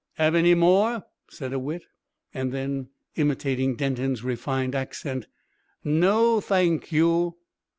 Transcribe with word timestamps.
"'Ave 0.17 0.35
any 0.39 0.55
more?" 0.55 1.03
said 1.29 1.53
a 1.53 1.59
wit; 1.59 1.83
and 2.33 2.51
then, 2.51 2.89
imitating 3.17 3.75
Denton's 3.75 4.23
refined 4.23 4.73
accent. 4.73 5.27
"No, 5.83 6.41
thank 6.41 6.91
you." 6.91 7.35